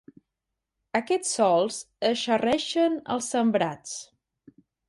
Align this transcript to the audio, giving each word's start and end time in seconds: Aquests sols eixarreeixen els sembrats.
Aquests 0.99 1.33
sols 1.41 1.77
eixarreeixen 2.11 2.99
els 3.17 3.31
sembrats. 3.37 3.97